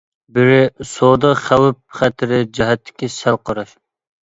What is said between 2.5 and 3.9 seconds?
جەھەتتىكى سەل قاراش.